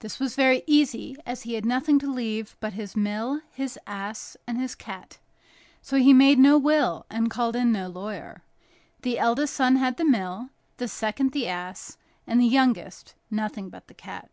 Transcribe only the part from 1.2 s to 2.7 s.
as he had nothing to leave